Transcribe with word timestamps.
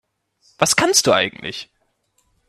Was 0.57 0.75
kannst 0.75 1.05
du 1.05 1.13
eigentlich? 1.13 1.69